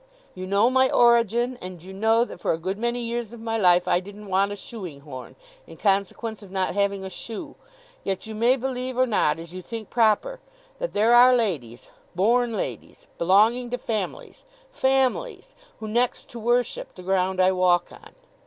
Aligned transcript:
You 0.33 0.47
know 0.47 0.71
my 0.71 0.89
origin; 0.89 1.59
and 1.61 1.83
you 1.83 1.93
know 1.93 2.25
that 2.25 2.39
for 2.39 2.51
a 2.53 2.57
good 2.57 2.79
many 2.79 3.01
years 3.01 3.33
of 3.33 3.39
my 3.39 3.55
life 3.55 3.87
I 3.87 3.99
didn't 3.99 4.29
want 4.29 4.51
a 4.51 4.55
shoeing 4.55 5.01
horn, 5.01 5.35
in 5.67 5.77
consequence 5.77 6.41
of 6.41 6.49
not 6.49 6.73
having 6.73 7.03
a 7.05 7.09
shoe. 7.11 7.53
Yet 8.03 8.25
you 8.25 8.33
may 8.33 8.55
believe 8.55 8.97
or 8.97 9.05
not, 9.05 9.37
as 9.37 9.53
you 9.53 9.61
think 9.61 9.91
proper, 9.91 10.39
that 10.79 10.93
there 10.93 11.13
are 11.13 11.35
ladies—born 11.35 12.51
ladies—belonging 12.53 13.69
to 13.69 13.77
families—Families!—who 13.77 15.87
next 15.87 16.29
to 16.31 16.39
worship 16.39 16.95
the 16.95 17.03
ground 17.03 17.39
I 17.39 17.51
walk 17.51 17.91
on. 17.91 18.15